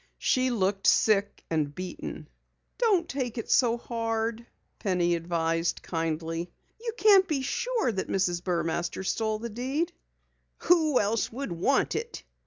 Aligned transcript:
She 0.17 0.49
looked 0.49 0.87
sick 0.87 1.43
and 1.51 1.75
beaten. 1.75 2.27
"Don't 2.79 3.07
take 3.07 3.37
it 3.37 3.51
so 3.51 3.77
hard," 3.77 4.47
Penny 4.79 5.13
advised 5.13 5.83
kindly. 5.83 6.51
"You 6.79 6.93
can't 6.97 7.27
be 7.27 7.43
sure 7.43 7.91
that 7.91 8.09
Mrs. 8.09 8.41
Burmaster 8.43 9.03
stole 9.05 9.37
the 9.37 9.49
deed." 9.49 9.93
"Who 10.63 10.99
else 10.99 11.31
would 11.31 11.51
want 11.51 11.93
it?" 11.93 12.23